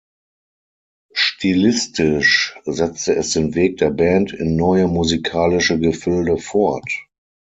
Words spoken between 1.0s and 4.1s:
Stilistisch setzte es den Weg der